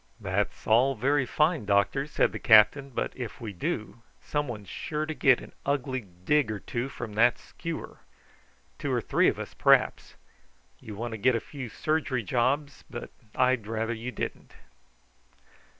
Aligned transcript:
"That's 0.19 0.65
all 0.65 0.95
very 0.95 1.27
fine, 1.27 1.65
doctor," 1.65 2.07
said 2.07 2.31
the 2.31 2.39
captain; 2.39 2.89
"but 2.89 3.15
if 3.15 3.39
we 3.39 3.53
do 3.53 4.01
some 4.19 4.47
one's 4.47 4.67
sure 4.67 5.05
to 5.05 5.13
get 5.13 5.41
an 5.41 5.53
ugly 5.63 6.07
dig 6.25 6.49
or 6.51 6.59
two 6.59 6.89
from 6.89 7.13
that 7.13 7.37
skewer. 7.37 7.99
Two 8.79 8.91
or 8.91 8.99
three 9.01 9.27
of 9.27 9.37
us 9.37 9.53
p'r'aps. 9.53 10.15
You 10.79 10.95
want 10.95 11.11
to 11.11 11.19
get 11.19 11.35
a 11.35 11.39
few 11.39 11.69
surgery 11.69 12.23
jobs, 12.23 12.83
but 12.89 13.11
I'd 13.35 13.67
rather 13.67 13.93
you 13.93 14.11
didn't." 14.11 14.55